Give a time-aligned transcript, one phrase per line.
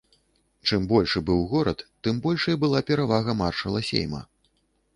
[0.69, 4.27] Чым большы быў горад, тым большай была перавага маршала сейма.